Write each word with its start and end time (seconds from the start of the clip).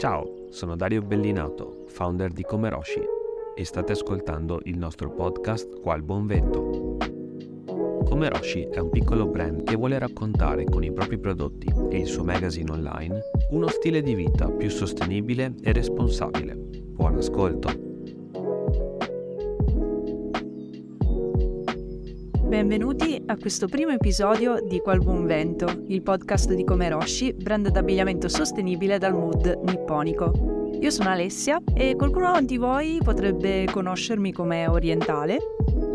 Ciao, 0.00 0.46
sono 0.48 0.76
Dario 0.76 1.02
Bellinato, 1.02 1.84
founder 1.88 2.32
di 2.32 2.42
Comeroshi 2.42 3.02
e 3.54 3.64
state 3.66 3.92
ascoltando 3.92 4.60
il 4.64 4.78
nostro 4.78 5.10
podcast 5.10 5.78
Qual 5.78 6.00
Buon 6.00 6.24
Vento. 6.24 6.96
Comeroshi 8.06 8.62
è 8.70 8.78
un 8.78 8.88
piccolo 8.88 9.26
brand 9.26 9.62
che 9.62 9.76
vuole 9.76 9.98
raccontare 9.98 10.64
con 10.64 10.82
i 10.84 10.90
propri 10.90 11.18
prodotti 11.18 11.70
e 11.90 11.98
il 11.98 12.06
suo 12.06 12.24
magazine 12.24 12.70
online 12.70 13.20
uno 13.50 13.68
stile 13.68 14.00
di 14.00 14.14
vita 14.14 14.48
più 14.48 14.70
sostenibile 14.70 15.52
e 15.60 15.70
responsabile. 15.70 16.54
Buon 16.56 17.16
ascolto! 17.16 17.89
Benvenuti 22.50 23.22
a 23.26 23.36
questo 23.36 23.68
primo 23.68 23.92
episodio 23.92 24.60
di 24.60 24.80
Qual 24.80 24.98
Buon 24.98 25.24
Vento, 25.24 25.84
il 25.86 26.02
podcast 26.02 26.52
di 26.52 26.64
Comeroshi, 26.64 27.32
brand 27.32 27.68
d'abbigliamento 27.68 28.28
sostenibile 28.28 28.98
dal 28.98 29.14
mood 29.14 29.60
nipponico. 29.62 30.68
Io 30.80 30.90
sono 30.90 31.10
Alessia 31.10 31.62
e 31.72 31.94
qualcuno 31.94 32.42
di 32.42 32.56
voi 32.56 32.98
potrebbe 33.04 33.66
conoscermi 33.70 34.32
come 34.32 34.66
orientale. 34.66 35.38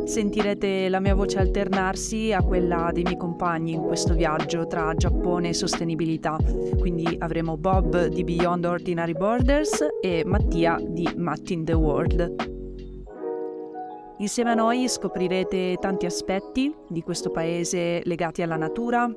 Sentirete 0.05 0.87
la 0.87 1.01
mia 1.01 1.13
voce 1.13 1.39
alternarsi 1.39 2.31
a 2.31 2.41
quella 2.41 2.89
dei 2.93 3.03
miei 3.03 3.17
compagni 3.17 3.73
in 3.73 3.81
questo 3.81 4.13
viaggio 4.13 4.65
tra 4.65 4.93
Giappone 4.95 5.49
e 5.49 5.53
sostenibilità. 5.53 6.37
Quindi 6.79 7.17
avremo 7.19 7.57
Bob 7.57 8.05
di 8.05 8.23
Beyond 8.23 8.63
Ordinary 8.63 9.13
Borders 9.13 9.85
e 10.01 10.23
Mattia 10.25 10.79
di 10.81 11.05
Matt 11.17 11.49
in 11.49 11.65
the 11.65 11.73
World. 11.73 12.54
Insieme 14.19 14.51
a 14.51 14.53
noi 14.53 14.87
scoprirete 14.87 15.75
tanti 15.77 16.05
aspetti 16.05 16.73
di 16.87 17.01
questo 17.01 17.31
paese 17.31 18.01
legati 18.05 18.41
alla 18.41 18.55
natura, 18.55 19.13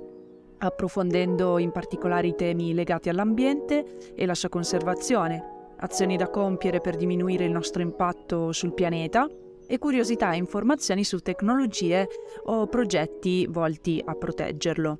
approfondendo 0.58 1.58
in 1.58 1.70
particolare 1.70 2.26
i 2.26 2.34
temi 2.34 2.74
legati 2.74 3.08
all'ambiente 3.08 4.14
e 4.16 4.26
la 4.26 4.34
sua 4.34 4.48
conservazione, 4.48 5.72
azioni 5.76 6.16
da 6.16 6.28
compiere 6.28 6.80
per 6.80 6.96
diminuire 6.96 7.44
il 7.44 7.52
nostro 7.52 7.80
impatto 7.80 8.50
sul 8.50 8.74
pianeta 8.74 9.28
e 9.68 9.78
curiosità 9.78 10.32
e 10.32 10.38
informazioni 10.38 11.04
su 11.04 11.20
tecnologie 11.20 12.08
o 12.46 12.66
progetti 12.66 13.46
volti 13.46 14.02
a 14.04 14.16
proteggerlo. 14.16 14.98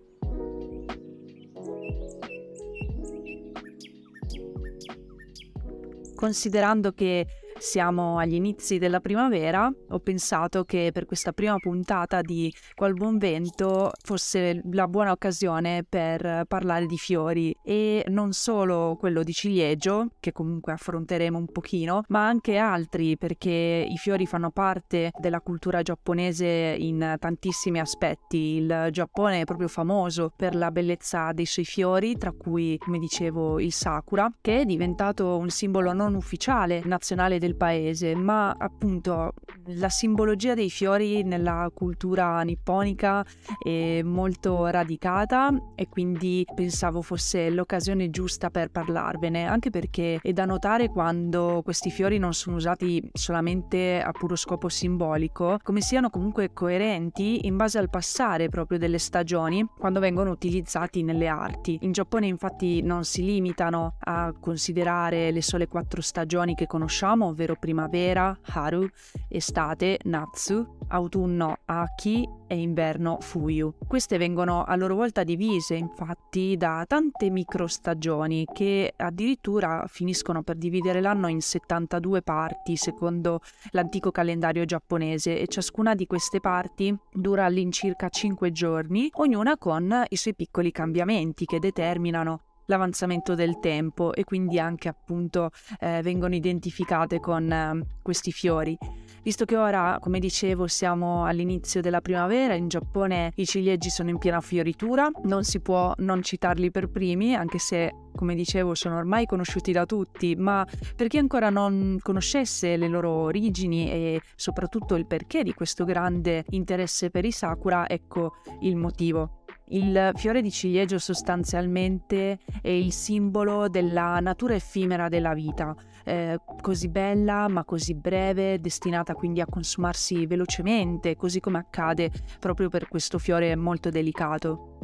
Considerando 6.14 6.92
che 6.92 7.26
siamo 7.58 8.18
agli 8.18 8.34
inizi 8.34 8.78
della 8.78 9.00
primavera, 9.00 9.70
ho 9.90 9.98
pensato 9.98 10.64
che 10.64 10.90
per 10.92 11.06
questa 11.06 11.32
prima 11.32 11.56
puntata 11.56 12.20
di 12.20 12.52
Qual 12.74 12.94
Buon 12.94 13.18
Vento 13.18 13.92
fosse 14.02 14.60
la 14.72 14.88
buona 14.88 15.12
occasione 15.12 15.84
per 15.88 16.44
parlare 16.46 16.86
di 16.86 16.96
fiori 16.96 17.54
e 17.62 18.04
non 18.08 18.32
solo 18.32 18.96
quello 18.98 19.22
di 19.22 19.32
ciliegio, 19.32 20.08
che 20.20 20.32
comunque 20.32 20.72
affronteremo 20.72 21.36
un 21.36 21.46
pochino, 21.46 22.02
ma 22.08 22.26
anche 22.26 22.56
altri 22.56 23.16
perché 23.16 23.86
i 23.88 23.96
fiori 23.96 24.26
fanno 24.26 24.50
parte 24.50 25.10
della 25.18 25.40
cultura 25.40 25.82
giapponese 25.82 26.76
in 26.78 27.16
tantissimi 27.18 27.80
aspetti. 27.80 28.56
Il 28.56 28.88
Giappone 28.90 29.40
è 29.40 29.44
proprio 29.44 29.68
famoso 29.68 30.32
per 30.34 30.54
la 30.54 30.70
bellezza 30.70 31.32
dei 31.32 31.46
suoi 31.46 31.64
fiori, 31.64 32.16
tra 32.16 32.32
cui, 32.32 32.76
come 32.78 32.98
dicevo, 32.98 33.58
il 33.60 33.72
sakura, 33.72 34.30
che 34.40 34.60
è 34.60 34.64
diventato 34.64 35.36
un 35.36 35.50
simbolo 35.50 35.92
non 35.92 36.14
ufficiale 36.14 36.82
nazionale 36.84 37.38
del 37.38 37.47
del 37.48 37.56
paese, 37.56 38.14
ma 38.14 38.54
appunto 38.58 39.32
la 39.74 39.88
simbologia 39.88 40.54
dei 40.54 40.70
fiori 40.70 41.22
nella 41.22 41.70
cultura 41.74 42.40
nipponica 42.42 43.24
è 43.62 44.02
molto 44.02 44.66
radicata 44.66 45.50
e 45.74 45.88
quindi 45.88 46.46
pensavo 46.54 47.02
fosse 47.02 47.50
l'occasione 47.50 48.10
giusta 48.10 48.50
per 48.50 48.70
parlarvene, 48.70 49.46
anche 49.46 49.70
perché 49.70 50.20
è 50.22 50.32
da 50.32 50.44
notare 50.44 50.88
quando 50.88 51.60
questi 51.62 51.90
fiori 51.90 52.18
non 52.18 52.32
sono 52.32 52.56
usati 52.56 53.06
solamente 53.12 54.00
a 54.00 54.10
puro 54.12 54.36
scopo 54.36 54.68
simbolico, 54.68 55.58
come 55.62 55.80
siano 55.80 56.08
comunque 56.08 56.52
coerenti 56.52 57.46
in 57.46 57.56
base 57.56 57.78
al 57.78 57.90
passare 57.90 58.48
proprio 58.48 58.78
delle 58.78 58.98
stagioni 58.98 59.66
quando 59.78 60.00
vengono 60.00 60.30
utilizzati 60.30 61.02
nelle 61.02 61.26
arti. 61.26 61.78
In 61.82 61.92
Giappone 61.92 62.26
infatti 62.26 62.80
non 62.82 63.04
si 63.04 63.22
limitano 63.24 63.96
a 64.00 64.32
considerare 64.38 65.30
le 65.30 65.42
sole 65.42 65.68
quattro 65.68 66.00
stagioni 66.00 66.54
che 66.54 66.66
conosciamo, 66.66 67.26
ovvero 67.26 67.56
primavera, 67.58 68.36
Haru, 68.42 68.88
estate, 69.28 69.56
Natsu, 70.04 70.76
autunno, 70.86 71.58
Aki 71.64 72.28
e 72.46 72.60
inverno, 72.60 73.18
Fuyu. 73.20 73.74
Queste 73.88 74.16
vengono 74.16 74.62
a 74.62 74.76
loro 74.76 74.94
volta 74.94 75.24
divise 75.24 75.74
infatti 75.74 76.56
da 76.56 76.84
tante 76.86 77.28
microstagioni 77.28 78.46
che 78.52 78.92
addirittura 78.96 79.84
finiscono 79.88 80.44
per 80.44 80.54
dividere 80.54 81.00
l'anno 81.00 81.26
in 81.26 81.40
72 81.40 82.22
parti 82.22 82.76
secondo 82.76 83.40
l'antico 83.70 84.12
calendario 84.12 84.64
giapponese 84.64 85.40
e 85.40 85.48
ciascuna 85.48 85.96
di 85.96 86.06
queste 86.06 86.38
parti 86.38 86.96
dura 87.12 87.44
all'incirca 87.44 88.08
5 88.08 88.52
giorni, 88.52 89.10
ognuna 89.14 89.58
con 89.58 90.04
i 90.08 90.16
suoi 90.16 90.36
piccoli 90.36 90.70
cambiamenti 90.70 91.46
che 91.46 91.58
determinano 91.58 92.42
l'avanzamento 92.68 93.34
del 93.34 93.58
tempo 93.58 94.14
e 94.14 94.24
quindi 94.24 94.58
anche 94.58 94.88
appunto 94.88 95.50
eh, 95.80 96.00
vengono 96.02 96.34
identificate 96.34 97.18
con 97.20 97.50
eh, 97.50 97.86
questi 98.02 98.32
fiori. 98.32 98.76
Visto 99.22 99.44
che 99.44 99.56
ora, 99.56 99.98
come 100.00 100.20
dicevo, 100.20 100.66
siamo 100.66 101.24
all'inizio 101.26 101.82
della 101.82 102.00
primavera, 102.00 102.54
in 102.54 102.68
Giappone 102.68 103.32
i 103.34 103.46
ciliegi 103.46 103.90
sono 103.90 104.10
in 104.10 104.18
piena 104.18 104.40
fioritura, 104.40 105.10
non 105.24 105.44
si 105.44 105.60
può 105.60 105.92
non 105.98 106.22
citarli 106.22 106.70
per 106.70 106.88
primi, 106.88 107.34
anche 107.34 107.58
se, 107.58 107.92
come 108.14 108.34
dicevo, 108.34 108.74
sono 108.74 108.96
ormai 108.96 109.26
conosciuti 109.26 109.72
da 109.72 109.84
tutti, 109.84 110.34
ma 110.36 110.66
per 110.96 111.08
chi 111.08 111.18
ancora 111.18 111.50
non 111.50 111.98
conoscesse 112.00 112.76
le 112.76 112.88
loro 112.88 113.10
origini 113.10 113.90
e 113.90 114.22
soprattutto 114.34 114.94
il 114.94 115.06
perché 115.06 115.42
di 115.42 115.52
questo 115.52 115.84
grande 115.84 116.44
interesse 116.50 117.10
per 117.10 117.24
i 117.24 117.32
sakura, 117.32 117.86
ecco 117.88 118.36
il 118.60 118.76
motivo. 118.76 119.37
Il 119.70 120.12
fiore 120.14 120.40
di 120.40 120.50
ciliegio 120.50 120.98
sostanzialmente 120.98 122.38
è 122.62 122.70
il 122.70 122.90
simbolo 122.90 123.68
della 123.68 124.18
natura 124.18 124.54
effimera 124.54 125.08
della 125.08 125.34
vita, 125.34 125.74
eh, 126.04 126.40
così 126.62 126.88
bella 126.88 127.48
ma 127.48 127.64
così 127.64 127.94
breve, 127.94 128.60
destinata 128.60 129.14
quindi 129.14 129.42
a 129.42 129.46
consumarsi 129.46 130.24
velocemente, 130.24 131.16
così 131.16 131.40
come 131.40 131.58
accade 131.58 132.10
proprio 132.38 132.70
per 132.70 132.88
questo 132.88 133.18
fiore 133.18 133.54
molto 133.56 133.90
delicato. 133.90 134.76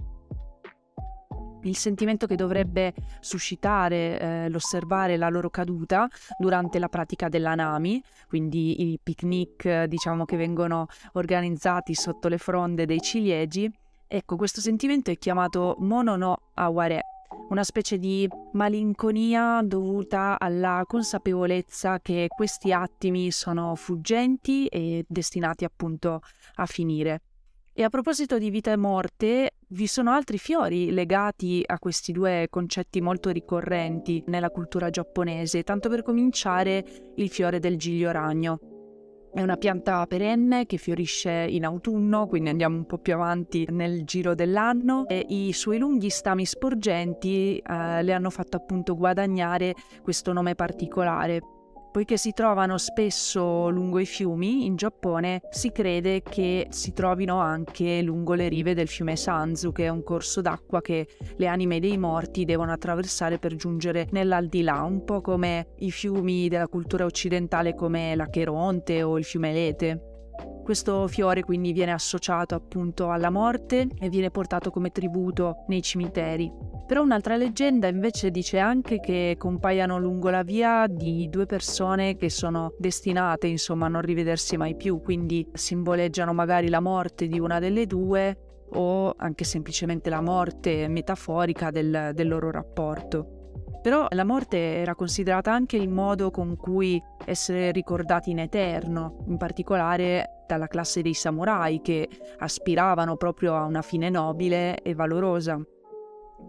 Il 1.62 1.76
sentimento 1.76 2.26
che 2.26 2.36
dovrebbe 2.36 2.92
suscitare 3.20 4.20
eh, 4.20 4.48
l'osservare 4.50 5.16
la 5.16 5.30
loro 5.30 5.48
caduta 5.48 6.06
durante 6.38 6.78
la 6.78 6.90
pratica 6.90 7.30
dell'anami, 7.30 8.02
quindi 8.28 8.92
i 8.92 9.00
picnic 9.02 9.84
diciamo 9.84 10.26
che 10.26 10.36
vengono 10.36 10.88
organizzati 11.12 11.94
sotto 11.94 12.28
le 12.28 12.36
fronde 12.36 12.84
dei 12.84 13.00
ciliegi, 13.00 13.72
Ecco, 14.06 14.36
questo 14.36 14.60
sentimento 14.60 15.10
è 15.10 15.18
chiamato 15.18 15.76
mono 15.78 16.16
no 16.16 16.50
aware, 16.54 17.00
una 17.48 17.64
specie 17.64 17.98
di 17.98 18.28
malinconia 18.52 19.60
dovuta 19.62 20.38
alla 20.38 20.82
consapevolezza 20.86 22.00
che 22.00 22.26
questi 22.28 22.72
attimi 22.72 23.30
sono 23.30 23.74
fuggenti 23.74 24.66
e 24.66 25.04
destinati 25.08 25.64
appunto 25.64 26.20
a 26.54 26.66
finire. 26.66 27.22
E 27.72 27.82
a 27.82 27.88
proposito 27.88 28.38
di 28.38 28.50
vita 28.50 28.70
e 28.70 28.76
morte, 28.76 29.56
vi 29.68 29.88
sono 29.88 30.12
altri 30.12 30.38
fiori 30.38 30.92
legati 30.92 31.60
a 31.66 31.78
questi 31.80 32.12
due 32.12 32.46
concetti 32.48 33.00
molto 33.00 33.30
ricorrenti 33.30 34.22
nella 34.28 34.50
cultura 34.50 34.90
giapponese, 34.90 35.64
tanto 35.64 35.88
per 35.88 36.02
cominciare 36.02 36.84
il 37.16 37.28
fiore 37.30 37.58
del 37.58 37.76
giglio 37.76 38.12
ragno. 38.12 38.73
È 39.34 39.42
una 39.42 39.56
pianta 39.56 40.06
perenne 40.06 40.64
che 40.64 40.76
fiorisce 40.76 41.32
in 41.32 41.64
autunno, 41.64 42.28
quindi 42.28 42.50
andiamo 42.50 42.76
un 42.76 42.86
po' 42.86 42.98
più 42.98 43.14
avanti 43.14 43.66
nel 43.68 44.04
giro 44.04 44.36
dell'anno 44.36 45.08
e 45.08 45.26
i 45.28 45.52
suoi 45.52 45.78
lunghi 45.78 46.08
stami 46.08 46.46
sporgenti 46.46 47.58
eh, 47.58 48.02
le 48.04 48.12
hanno 48.12 48.30
fatto 48.30 48.56
appunto 48.56 48.94
guadagnare 48.94 49.74
questo 50.02 50.32
nome 50.32 50.54
particolare. 50.54 51.53
Poiché 51.94 52.16
si 52.16 52.32
trovano 52.32 52.76
spesso 52.76 53.68
lungo 53.68 54.00
i 54.00 54.04
fiumi, 54.04 54.66
in 54.66 54.74
Giappone 54.74 55.42
si 55.50 55.70
crede 55.70 56.22
che 56.22 56.66
si 56.70 56.92
trovino 56.92 57.38
anche 57.38 58.02
lungo 58.02 58.34
le 58.34 58.48
rive 58.48 58.74
del 58.74 58.88
fiume 58.88 59.14
Sanzu, 59.14 59.70
che 59.70 59.84
è 59.84 59.90
un 59.90 60.02
corso 60.02 60.40
d'acqua 60.40 60.80
che 60.80 61.06
le 61.36 61.46
anime 61.46 61.78
dei 61.78 61.96
morti 61.96 62.44
devono 62.44 62.72
attraversare 62.72 63.38
per 63.38 63.54
giungere 63.54 64.08
nell'aldilà, 64.10 64.82
un 64.82 65.04
po' 65.04 65.20
come 65.20 65.68
i 65.78 65.92
fiumi 65.92 66.48
della 66.48 66.66
cultura 66.66 67.04
occidentale 67.04 67.76
come 67.76 68.16
la 68.16 68.28
Cheronte 68.28 69.04
o 69.04 69.16
il 69.16 69.24
fiume 69.24 69.52
Lete. 69.52 70.13
Questo 70.64 71.06
fiore 71.08 71.42
quindi 71.42 71.72
viene 71.72 71.92
associato 71.92 72.54
appunto 72.54 73.10
alla 73.10 73.28
morte 73.28 73.86
e 73.98 74.08
viene 74.08 74.30
portato 74.30 74.70
come 74.70 74.90
tributo 74.90 75.64
nei 75.68 75.82
cimiteri. 75.82 76.50
Però 76.86 77.02
un'altra 77.02 77.36
leggenda 77.36 77.86
invece 77.86 78.30
dice 78.30 78.58
anche 78.58 78.98
che 78.98 79.36
compaiano 79.38 79.98
lungo 79.98 80.30
la 80.30 80.42
via 80.42 80.86
di 80.88 81.28
due 81.28 81.44
persone 81.44 82.16
che 82.16 82.30
sono 82.30 82.72
destinate 82.78 83.46
insomma 83.46 83.86
a 83.86 83.90
non 83.90 84.00
rivedersi 84.00 84.56
mai 84.56 84.74
più, 84.74 85.02
quindi 85.02 85.46
simboleggiano 85.52 86.32
magari 86.32 86.68
la 86.68 86.80
morte 86.80 87.26
di 87.26 87.38
una 87.38 87.58
delle 87.58 87.86
due 87.86 88.38
o 88.70 89.14
anche 89.16 89.44
semplicemente 89.44 90.08
la 90.08 90.20
morte 90.20 90.88
metaforica 90.88 91.70
del, 91.70 92.10
del 92.14 92.28
loro 92.28 92.50
rapporto. 92.50 93.43
Però 93.84 94.06
la 94.12 94.24
morte 94.24 94.56
era 94.56 94.94
considerata 94.94 95.52
anche 95.52 95.76
il 95.76 95.90
modo 95.90 96.30
con 96.30 96.56
cui 96.56 96.98
essere 97.26 97.70
ricordati 97.70 98.30
in 98.30 98.38
eterno, 98.38 99.18
in 99.26 99.36
particolare 99.36 100.44
dalla 100.46 100.68
classe 100.68 101.02
dei 101.02 101.12
samurai 101.12 101.82
che 101.82 102.08
aspiravano 102.38 103.18
proprio 103.18 103.54
a 103.54 103.64
una 103.64 103.82
fine 103.82 104.08
nobile 104.08 104.80
e 104.80 104.94
valorosa. 104.94 105.62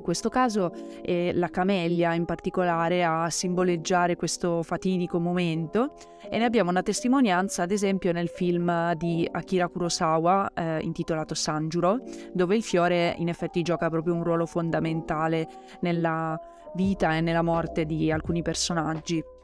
Questo 0.06 0.30
caso 0.30 0.72
è 1.02 1.32
la 1.34 1.50
camellia 1.50 2.14
in 2.14 2.26
particolare 2.26 3.04
a 3.04 3.28
simboleggiare 3.32 4.16
questo 4.16 4.62
fatidico 4.62 5.20
momento 5.20 5.96
e 6.30 6.38
ne 6.38 6.46
abbiamo 6.46 6.70
una 6.70 6.84
testimonianza 6.84 7.64
ad 7.64 7.72
esempio 7.72 8.12
nel 8.12 8.28
film 8.28 8.94
di 8.94 9.28
Akira 9.32 9.68
Kurosawa 9.68 10.52
eh, 10.54 10.78
intitolato 10.82 11.34
Sanjuro, 11.34 12.02
dove 12.32 12.56
il 12.56 12.62
fiore 12.62 13.16
in 13.18 13.30
effetti 13.30 13.64
gioca 13.64 13.90
proprio 13.90 14.14
un 14.14 14.24
ruolo 14.24 14.46
fondamentale 14.46 15.48
nella 15.80 16.40
vita 16.76 17.16
e 17.16 17.22
nella 17.22 17.42
morte 17.42 17.86
di 17.86 18.12
alcuni 18.12 18.44
personaggi. 18.44 19.35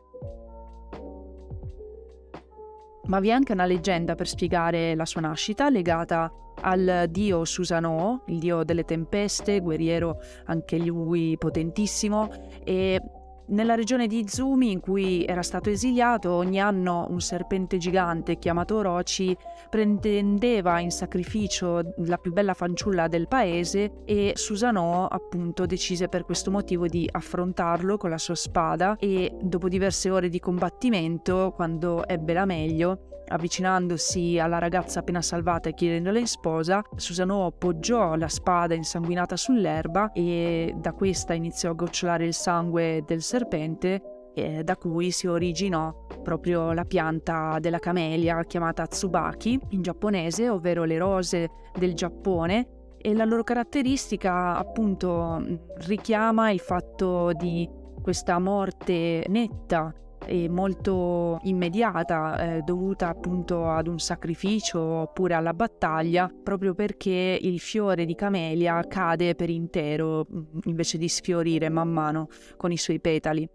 Ma 3.12 3.20
vi 3.20 3.28
è 3.28 3.34
anche 3.34 3.52
una 3.52 3.66
leggenda 3.66 4.16
per 4.16 4.26
spiegare 4.26 4.96
la 4.96 5.06
sua 5.06 5.20
nascita 5.20 5.70
legata 5.70 6.32
al 6.62 7.08
dio 7.10 7.44
Susanoo, 7.44 8.24
il 8.28 8.40
dio 8.40 8.64
delle 8.64 8.86
tempeste, 8.86 9.60
guerriero 9.60 10.20
anche 10.46 10.78
lui 10.78 11.36
potentissimo 11.38 12.30
e 12.64 13.02
nella 13.52 13.76
regione 13.76 14.08
di 14.08 14.20
Izumi 14.20 14.72
in 14.72 14.80
cui 14.80 15.26
era 15.26 15.42
stato 15.42 15.70
esiliato, 15.70 16.32
ogni 16.32 16.60
anno 16.60 17.08
un 17.10 17.22
serpente 17.22 17.78
gigante 17.78 18.38
chiamato 18.38 18.78
Orochi 18.78 19.36
pretendeva 19.70 20.80
in 20.80 20.92
sacrificio 20.92 21.94
la 21.98 22.18
più 22.18 22.32
bella 22.32 22.54
fanciulla 22.54 23.08
del 23.08 23.28
paese 23.28 24.04
e 24.06 24.34
Susanoo 24.36 25.06
appunto 25.06 25.66
decise 25.66 26.08
per 26.08 26.24
questo 26.26 26.52
motivo 26.52 26.88
di 26.88 27.08
affrontarlo 27.12 27.98
con 27.98 28.10
la 28.10 28.18
sua 28.18 28.36
spada 28.36 28.96
e 28.98 29.38
dopo 29.42 29.70
diverse 29.70 30.10
ore 30.10 30.30
di 30.30 30.40
combattimento, 30.40 31.54
quando 31.56 32.08
ebbe 32.08 32.34
la 32.34 32.46
meglio, 32.46 33.12
Avvicinandosi 33.32 34.40
alla 34.40 34.60
ragazza 34.60 35.00
appena 35.00 35.22
salvata 35.22 35.70
e 35.70 35.74
chiedendola 35.74 36.20
in 36.20 36.28
sposa, 36.28 36.84
Susanoo 36.94 37.46
appoggiò 37.46 38.16
la 38.16 38.28
spada 38.28 38.74
insanguinata 38.74 39.38
sull'erba 39.38 40.12
e 40.12 40.74
da 40.76 40.92
questa 40.92 41.34
iniziò 41.34 41.70
a 41.70 41.74
gocciolare 41.74 42.26
il 42.26 42.34
sangue 42.34 43.04
del 43.06 43.22
serpente 43.22 43.40
eh, 44.34 44.64
da 44.64 44.78
cui 44.78 45.12
si 45.12 45.28
originò 45.28 46.06
proprio 46.24 46.72
la 46.72 46.86
pianta 46.86 47.58
della 47.60 47.80
camelia 47.80 48.44
chiamata 48.44 48.88
Tsubaki 48.88 49.60
in 49.70 49.82
giapponese, 49.82 50.50
ovvero 50.50 50.84
le 50.84 50.98
rose 50.98 51.50
del 51.78 51.94
Giappone, 51.94 52.96
e 52.98 53.14
la 53.16 53.26
loro 53.26 53.44
caratteristica 53.44 54.56
appunto 54.56 55.44
richiama 55.88 56.52
il 56.52 56.60
fatto 56.60 57.32
di 57.34 57.68
questa 58.02 58.40
morte 58.40 59.26
netta 59.28 59.94
e 60.26 60.50
molto 60.50 61.40
immediata, 61.44 62.56
eh, 62.56 62.62
dovuta 62.62 63.10
appunto 63.10 63.70
ad 63.70 63.88
un 63.88 64.00
sacrificio 64.00 64.80
oppure 64.80 65.34
alla 65.34 65.54
battaglia, 65.54 66.32
proprio 66.44 66.74
perché 66.74 67.38
il 67.42 67.60
fiore 67.60 68.06
di 68.06 68.16
camelia 68.16 68.86
cade 68.88 69.36
per 69.36 69.50
intero 69.50 70.26
mm, 70.32 70.60
invece 70.66 70.98
di 70.98 71.10
sfiorire 71.10 71.70
man 71.70 71.90
mano 71.90 72.28
con 72.58 72.72
i 72.72 72.78
suoi 72.78 73.00
petali. 73.00 73.50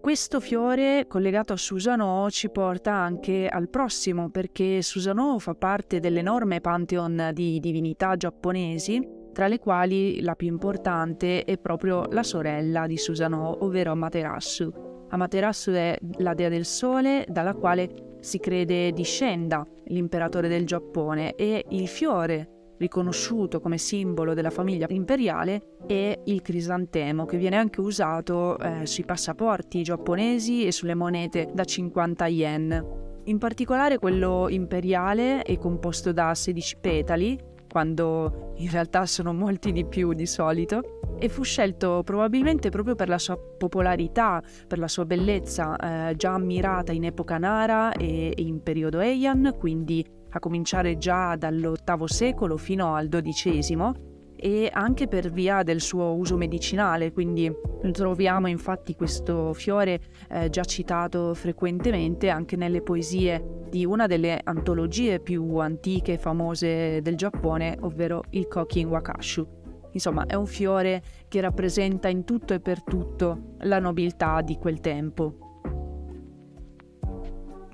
Questo 0.00 0.38
fiore 0.38 1.06
collegato 1.08 1.54
a 1.54 1.56
Susanoo 1.56 2.28
ci 2.28 2.50
porta 2.50 2.92
anche 2.92 3.48
al 3.48 3.70
prossimo 3.70 4.28
perché 4.28 4.82
Susanoo 4.82 5.38
fa 5.38 5.54
parte 5.54 5.98
dell'enorme 5.98 6.60
pantheon 6.60 7.30
di 7.32 7.58
divinità 7.58 8.14
giapponesi 8.14 9.22
tra 9.34 9.48
le 9.48 9.58
quali 9.58 10.22
la 10.22 10.34
più 10.34 10.46
importante 10.46 11.44
è 11.44 11.58
proprio 11.58 12.06
la 12.10 12.22
sorella 12.22 12.86
di 12.86 12.96
Susanoo, 12.96 13.64
ovvero 13.64 13.90
Amaterasu. 13.90 14.72
Amaterasu 15.10 15.70
è 15.72 15.98
la 16.18 16.32
dea 16.32 16.48
del 16.48 16.64
sole 16.64 17.26
dalla 17.28 17.52
quale 17.52 18.16
si 18.20 18.38
crede 18.38 18.92
discenda 18.92 19.66
l'imperatore 19.88 20.48
del 20.48 20.64
Giappone 20.64 21.34
e 21.34 21.66
il 21.68 21.88
fiore 21.88 22.48
riconosciuto 22.78 23.60
come 23.60 23.78
simbolo 23.78 24.34
della 24.34 24.50
famiglia 24.50 24.86
imperiale 24.88 25.76
è 25.86 26.18
il 26.24 26.42
crisantemo 26.42 27.24
che 27.26 27.36
viene 27.36 27.56
anche 27.56 27.80
usato 27.80 28.58
eh, 28.58 28.86
sui 28.86 29.04
passaporti 29.04 29.82
giapponesi 29.82 30.66
e 30.66 30.72
sulle 30.72 30.94
monete 30.94 31.50
da 31.52 31.64
50 31.64 32.26
yen. 32.28 33.02
In 33.24 33.38
particolare 33.38 33.98
quello 33.98 34.48
imperiale 34.48 35.42
è 35.42 35.56
composto 35.58 36.12
da 36.12 36.34
16 36.34 36.76
petali 36.80 37.52
quando 37.74 38.52
in 38.58 38.70
realtà 38.70 39.04
sono 39.04 39.32
molti 39.32 39.72
di 39.72 39.84
più 39.84 40.12
di 40.12 40.26
solito, 40.26 41.00
e 41.18 41.28
fu 41.28 41.42
scelto 41.42 42.02
probabilmente 42.04 42.68
proprio 42.68 42.94
per 42.94 43.08
la 43.08 43.18
sua 43.18 43.36
popolarità, 43.36 44.40
per 44.68 44.78
la 44.78 44.86
sua 44.86 45.04
bellezza, 45.04 45.74
eh, 45.76 46.14
già 46.14 46.34
ammirata 46.34 46.92
in 46.92 47.02
epoca 47.02 47.36
Nara 47.36 47.90
e 47.94 48.32
in 48.36 48.62
periodo 48.62 49.00
Heian, 49.00 49.56
quindi 49.58 50.06
a 50.30 50.38
cominciare 50.38 50.98
già 50.98 51.34
dall'VIII 51.34 52.06
secolo 52.06 52.56
fino 52.56 52.94
al 52.94 53.08
XII, 53.08 54.12
e 54.36 54.68
anche 54.72 55.06
per 55.08 55.30
via 55.30 55.62
del 55.62 55.80
suo 55.80 56.14
uso 56.14 56.36
medicinale, 56.36 57.12
quindi 57.12 57.50
troviamo 57.92 58.46
infatti 58.48 58.94
questo 58.94 59.52
fiore 59.52 60.00
eh, 60.28 60.50
già 60.50 60.64
citato 60.64 61.34
frequentemente 61.34 62.28
anche 62.28 62.56
nelle 62.56 62.82
poesie 62.82 63.62
di 63.68 63.84
una 63.84 64.06
delle 64.06 64.40
antologie 64.42 65.20
più 65.20 65.56
antiche 65.56 66.12
e 66.12 66.18
famose 66.18 67.00
del 67.02 67.16
Giappone, 67.16 67.76
ovvero 67.80 68.22
il 68.30 68.46
Kokin 68.46 68.88
Wakashu. 68.88 69.46
Insomma, 69.92 70.26
è 70.26 70.34
un 70.34 70.46
fiore 70.46 71.02
che 71.28 71.40
rappresenta 71.40 72.08
in 72.08 72.24
tutto 72.24 72.52
e 72.52 72.60
per 72.60 72.82
tutto 72.82 73.54
la 73.60 73.78
nobiltà 73.78 74.40
di 74.42 74.56
quel 74.58 74.80
tempo. 74.80 75.38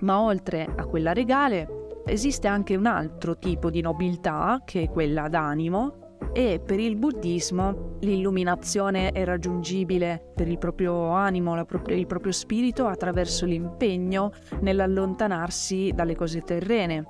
Ma 0.01 0.21
oltre 0.21 0.65
a 0.65 0.85
quella 0.87 1.13
regale, 1.13 2.03
esiste 2.07 2.47
anche 2.47 2.77
un 2.77 2.87
altro 2.87 3.39
tipo 3.39 3.71
di 3.71 3.81
nobiltà, 3.81 4.63
che 4.65 4.83
è 4.83 4.91
quella 4.91 5.29
d'animo, 5.29 6.10
e 6.33 6.61
per 6.65 6.79
il 6.79 6.97
buddismo 6.97 7.97
l'illuminazione 8.01 9.11
è 9.11 9.25
raggiungibile 9.25 10.33
per 10.35 10.49
il 10.49 10.59
proprio 10.59 11.11
animo, 11.11 11.59
il 11.59 12.07
proprio 12.07 12.33
spirito 12.33 12.87
attraverso 12.87 13.47
l'impegno 13.47 14.33
nell'allontanarsi 14.61 15.93
dalle 15.95 16.15
cose 16.15 16.43
terrene. 16.43 17.05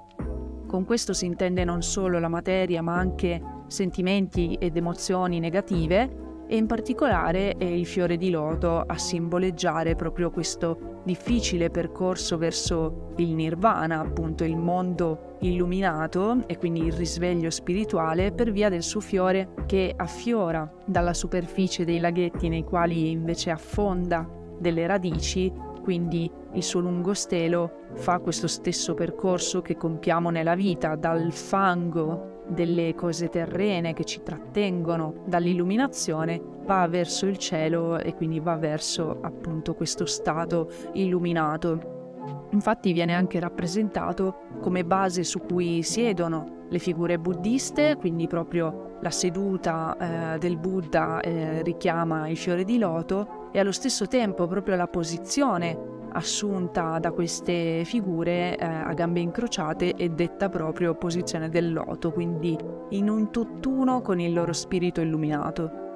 Con 0.66 0.84
questo 0.84 1.12
si 1.12 1.26
intende 1.26 1.64
non 1.64 1.82
solo 1.82 2.18
la 2.18 2.28
materia 2.28 2.80
ma 2.80 2.96
anche 2.96 3.40
sentimenti 3.66 4.54
ed 4.54 4.76
emozioni 4.76 5.38
negative 5.40 6.29
e 6.52 6.56
in 6.56 6.66
particolare 6.66 7.54
è 7.56 7.64
il 7.64 7.86
fiore 7.86 8.16
di 8.16 8.28
loto 8.28 8.80
a 8.84 8.98
simboleggiare 8.98 9.94
proprio 9.94 10.32
questo 10.32 10.98
difficile 11.04 11.70
percorso 11.70 12.38
verso 12.38 13.12
il 13.18 13.28
nirvana, 13.34 14.00
appunto 14.00 14.42
il 14.42 14.56
mondo 14.56 15.36
illuminato 15.42 16.42
e 16.48 16.58
quindi 16.58 16.84
il 16.84 16.92
risveglio 16.92 17.50
spirituale 17.50 18.32
per 18.32 18.50
via 18.50 18.68
del 18.68 18.82
suo 18.82 18.98
fiore 18.98 19.50
che 19.66 19.94
affiora 19.96 20.68
dalla 20.84 21.14
superficie 21.14 21.84
dei 21.84 22.00
laghetti 22.00 22.48
nei 22.48 22.64
quali 22.64 23.12
invece 23.12 23.50
affonda 23.50 24.28
delle 24.58 24.88
radici, 24.88 25.52
quindi 25.84 26.28
il 26.54 26.62
suo 26.64 26.80
lungo 26.80 27.14
stelo 27.14 27.86
fa 27.94 28.18
questo 28.18 28.48
stesso 28.48 28.94
percorso 28.94 29.62
che 29.62 29.76
compiamo 29.76 30.30
nella 30.30 30.56
vita, 30.56 30.96
dal 30.96 31.30
fango 31.30 32.29
delle 32.50 32.94
cose 32.94 33.28
terrene 33.28 33.92
che 33.92 34.04
ci 34.04 34.22
trattengono 34.22 35.22
dall'illuminazione 35.26 36.40
va 36.64 36.86
verso 36.86 37.26
il 37.26 37.38
cielo 37.38 37.98
e 37.98 38.14
quindi 38.14 38.40
va 38.40 38.56
verso 38.56 39.18
appunto 39.20 39.74
questo 39.74 40.06
stato 40.06 40.70
illuminato. 40.92 42.48
Infatti 42.50 42.92
viene 42.92 43.14
anche 43.14 43.40
rappresentato 43.40 44.42
come 44.60 44.84
base 44.84 45.24
su 45.24 45.40
cui 45.40 45.82
siedono 45.82 46.66
le 46.68 46.78
figure 46.78 47.18
buddiste, 47.18 47.96
quindi 47.96 48.26
proprio 48.26 48.98
la 49.00 49.10
seduta 49.10 50.34
eh, 50.34 50.38
del 50.38 50.56
Buddha 50.56 51.20
eh, 51.20 51.62
richiama 51.62 52.28
il 52.28 52.36
fiore 52.36 52.64
di 52.64 52.78
loto 52.78 53.48
e 53.52 53.58
allo 53.58 53.72
stesso 53.72 54.06
tempo 54.06 54.46
proprio 54.46 54.76
la 54.76 54.86
posizione 54.86 55.98
assunta 56.12 56.98
da 56.98 57.12
queste 57.12 57.82
figure 57.84 58.56
eh, 58.56 58.64
a 58.64 58.92
gambe 58.92 59.20
incrociate 59.20 59.94
e 59.94 60.10
detta 60.10 60.48
proprio 60.48 60.94
posizione 60.94 61.48
del 61.48 61.72
loto, 61.72 62.12
quindi 62.12 62.56
in 62.90 63.08
un 63.08 63.30
tutt'uno 63.30 64.00
con 64.00 64.20
il 64.20 64.32
loro 64.32 64.52
spirito 64.52 65.00
illuminato. 65.00 65.88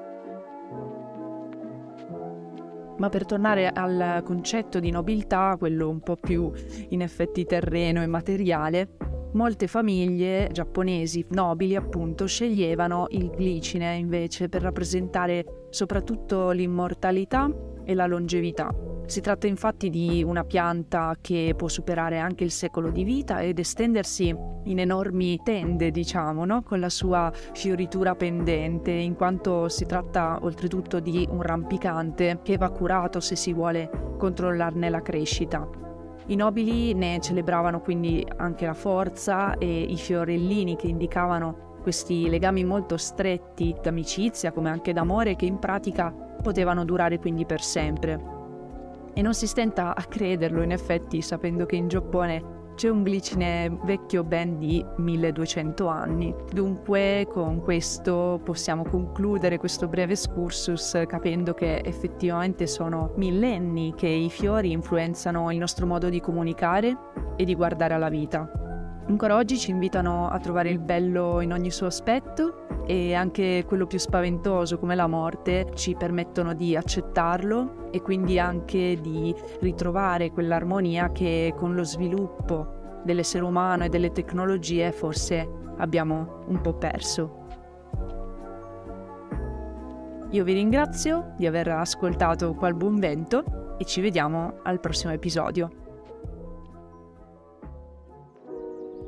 Ma 2.97 3.09
per 3.09 3.25
tornare 3.25 3.69
al 3.69 4.21
concetto 4.23 4.79
di 4.79 4.89
nobiltà, 4.89 5.55
quello 5.59 5.89
un 5.89 5.99
po' 5.99 6.15
più 6.15 6.49
in 6.89 7.01
effetti 7.01 7.43
terreno 7.43 8.01
e 8.01 8.07
materiale, 8.07 8.95
molte 9.33 9.67
famiglie 9.67 10.49
giapponesi 10.51 11.25
nobili 11.29 11.75
appunto 11.75 12.25
sceglievano 12.25 13.07
il 13.09 13.29
glicine 13.31 13.95
invece 13.95 14.47
per 14.47 14.61
rappresentare 14.61 15.67
soprattutto 15.69 16.51
l'immortalità 16.51 17.51
e 17.83 17.93
la 17.93 18.05
longevità. 18.05 18.94
Si 19.07 19.21
tratta 19.21 19.45
infatti 19.45 19.91
di 19.91 20.23
una 20.25 20.43
pianta 20.43 21.15
che 21.21 21.53
può 21.55 21.67
superare 21.67 22.17
anche 22.17 22.43
il 22.43 22.51
secolo 22.51 22.89
di 22.89 23.03
vita 23.03 23.39
ed 23.39 23.59
estendersi 23.59 24.35
in 24.63 24.79
enormi 24.79 25.39
tende, 25.43 25.91
diciamo, 25.91 26.43
no? 26.43 26.63
con 26.63 26.79
la 26.79 26.89
sua 26.89 27.31
fioritura 27.53 28.15
pendente, 28.15 28.91
in 28.91 29.15
quanto 29.15 29.69
si 29.69 29.85
tratta 29.85 30.39
oltretutto 30.41 30.99
di 30.99 31.27
un 31.29 31.43
rampicante 31.43 32.39
che 32.41 32.57
va 32.57 32.71
curato 32.71 33.19
se 33.19 33.35
si 33.35 33.53
vuole 33.53 33.89
controllarne 34.17 34.89
la 34.89 35.01
crescita. 35.01 35.69
I 36.27 36.35
nobili 36.35 36.93
ne 36.93 37.19
celebravano 37.21 37.81
quindi 37.81 38.25
anche 38.37 38.65
la 38.65 38.73
forza 38.73 39.55
e 39.59 39.81
i 39.81 39.97
fiorellini 39.97 40.75
che 40.75 40.87
indicavano 40.87 41.77
questi 41.83 42.27
legami 42.27 42.63
molto 42.63 42.97
stretti 42.97 43.75
d'amicizia 43.79 44.51
come 44.51 44.71
anche 44.71 44.91
d'amore 44.91 45.35
che 45.35 45.45
in 45.45 45.59
pratica 45.59 46.11
potevano 46.41 46.83
durare 46.83 47.19
quindi 47.19 47.45
per 47.45 47.61
sempre. 47.61 48.34
E 49.17 49.21
non 49.21 49.33
si 49.33 49.47
stenta 49.47 49.95
a 49.95 50.03
crederlo 50.03 50.61
in 50.61 50.71
effetti 50.71 51.21
sapendo 51.21 51.65
che 51.65 51.77
in 51.77 51.87
Giappone 51.87 52.73
c'è 52.75 52.89
un 52.89 53.03
glicine 53.03 53.79
vecchio 53.85 54.25
ben 54.25 54.59
di 54.59 54.85
1200 54.97 55.87
anni. 55.87 56.35
Dunque 56.51 57.25
con 57.31 57.61
questo 57.61 58.41
possiamo 58.43 58.83
concludere 58.83 59.57
questo 59.57 59.87
breve 59.87 60.11
excursus 60.11 61.01
capendo 61.07 61.53
che 61.53 61.77
effettivamente 61.77 62.67
sono 62.67 63.13
millenni 63.15 63.93
che 63.95 64.07
i 64.07 64.29
fiori 64.29 64.71
influenzano 64.71 65.49
il 65.51 65.57
nostro 65.57 65.85
modo 65.85 66.09
di 66.09 66.19
comunicare 66.19 66.97
e 67.37 67.45
di 67.45 67.55
guardare 67.55 67.93
alla 67.93 68.09
vita. 68.09 68.64
Ancora 69.07 69.35
oggi 69.35 69.59
ci 69.59 69.69
invitano 69.69 70.27
a 70.29 70.39
trovare 70.39 70.69
il 70.71 70.79
bello 70.79 71.39
in 71.39 71.53
ogni 71.53 71.69
suo 71.69 71.85
aspetto 71.85 72.65
e 72.87 73.13
anche 73.13 73.63
quello 73.67 73.85
più 73.85 73.99
spaventoso 73.99 74.79
come 74.79 74.95
la 74.95 75.05
morte 75.05 75.69
ci 75.75 75.95
permettono 75.95 76.55
di 76.55 76.75
accettarlo 76.75 77.91
e 77.91 78.01
quindi 78.01 78.39
anche 78.39 78.99
di 78.99 79.33
ritrovare 79.59 80.31
quell'armonia 80.31 81.11
che 81.11 81.53
con 81.55 81.75
lo 81.75 81.83
sviluppo 81.83 83.01
dell'essere 83.03 83.43
umano 83.43 83.83
e 83.83 83.89
delle 83.89 84.11
tecnologie 84.11 84.91
forse 84.91 85.47
abbiamo 85.77 86.43
un 86.47 86.59
po' 86.61 86.73
perso. 86.73 87.43
Io 90.31 90.43
vi 90.43 90.53
ringrazio 90.53 91.35
di 91.37 91.45
aver 91.45 91.67
ascoltato 91.67 92.55
Qual 92.55 92.73
Buon 92.73 92.97
Vento 92.97 93.75
e 93.77 93.85
ci 93.85 94.01
vediamo 94.01 94.61
al 94.63 94.79
prossimo 94.79 95.13
episodio. 95.13 95.84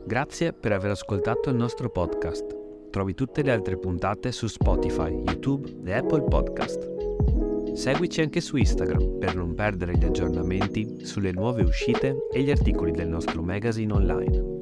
Grazie 0.08 0.54
per 0.54 0.72
aver 0.72 0.92
ascoltato 0.92 1.50
il 1.50 1.58
nostro 1.58 1.90
podcast. 1.90 2.90
Trovi 2.92 3.14
tutte 3.14 3.42
le 3.42 3.52
altre 3.52 3.78
puntate 3.78 4.32
su 4.32 4.48
Spotify, 4.48 5.12
YouTube 5.12 5.82
e 5.84 5.92
Apple 5.92 6.24
Podcast. 6.24 7.74
Seguici 7.74 8.22
anche 8.22 8.40
su 8.40 8.56
Instagram 8.56 9.18
per 9.20 9.36
non 9.36 9.54
perdere 9.54 9.98
gli 9.98 10.06
aggiornamenti 10.06 11.04
sulle 11.06 11.34
nuove 11.34 11.64
uscite 11.64 12.16
e 12.32 12.42
gli 12.42 12.50
articoli 12.50 12.94
del 12.94 13.10
nostro 13.10 13.42
magazine 13.42 13.92
online. 13.92 14.56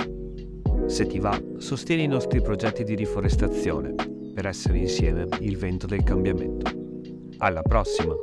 Se 0.88 1.06
ti 1.06 1.20
va, 1.20 1.40
sostieni 1.58 2.06
i 2.06 2.08
nostri 2.08 2.42
progetti 2.42 2.84
di 2.84 2.96
riforestazione 2.96 3.94
per 4.34 4.48
essere 4.48 4.80
insieme 4.80 5.28
il 5.42 5.58
vento 5.58 5.86
del 5.86 6.04
cambiamento. 6.04 6.72
Alla 7.38 7.62
prossima! 7.62 8.16